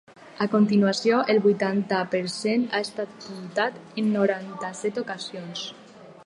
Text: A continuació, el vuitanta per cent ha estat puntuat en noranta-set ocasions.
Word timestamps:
A 0.43 0.45
continuació, 0.51 1.19
el 1.33 1.41
vuitanta 1.43 1.99
per 2.15 2.21
cent 2.37 2.65
ha 2.71 2.81
estat 2.87 3.13
puntuat 3.27 3.79
en 4.03 4.09
noranta-set 4.15 4.99
ocasions. 5.05 5.69